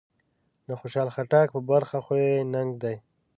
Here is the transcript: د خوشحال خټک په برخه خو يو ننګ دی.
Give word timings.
د 0.67 0.69
خوشحال 0.79 1.09
خټک 1.15 1.47
په 1.55 1.59
برخه 1.71 1.97
خو 2.05 2.13
يو 2.27 2.43
ننګ 2.53 2.71
دی. 2.83 2.95